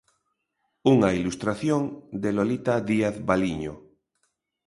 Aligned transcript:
Unha 0.93 1.09
ilustración 1.19 1.81
de 2.21 2.29
Lolita 2.37 2.75
Díaz 2.89 3.15
Baliño. 3.29 3.73